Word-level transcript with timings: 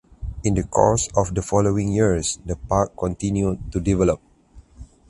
In 0.43 0.55
the 0.55 0.63
course 0.63 1.09
of 1.15 1.35
the 1.35 1.43
following 1.43 1.89
years 1.91 2.39
the 2.43 2.55
park 2.55 2.97
continued 2.97 3.71
to 3.71 3.79
develop. 3.79 4.19